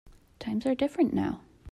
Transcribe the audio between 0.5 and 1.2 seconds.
are different